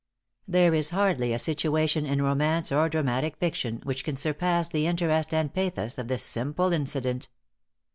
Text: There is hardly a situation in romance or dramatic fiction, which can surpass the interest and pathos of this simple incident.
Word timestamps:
There 0.47 0.73
is 0.73 0.89
hardly 0.89 1.31
a 1.31 1.37
situation 1.37 2.07
in 2.07 2.23
romance 2.23 2.71
or 2.71 2.89
dramatic 2.89 3.37
fiction, 3.37 3.81
which 3.83 4.03
can 4.03 4.15
surpass 4.15 4.67
the 4.67 4.87
interest 4.87 5.31
and 5.31 5.53
pathos 5.53 5.99
of 5.99 6.07
this 6.07 6.23
simple 6.23 6.73
incident. 6.73 7.29